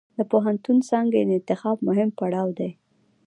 د 0.17 0.19
پوهنتون 0.31 0.77
څانګې 0.89 1.21
د 1.23 1.29
انتخاب 1.37 1.77
مهم 1.87 2.09
پړاو 2.17 2.49
دی. 2.59 2.71